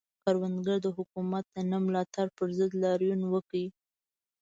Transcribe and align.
کروندګرو 0.23 0.83
د 0.85 0.87
حکومت 0.97 1.43
د 1.49 1.57
نه 1.71 1.77
ملاتړ 1.85 2.25
پر 2.37 2.47
ضد 2.57 2.71
لاریون 2.83 3.21
وکړ. 3.33 3.63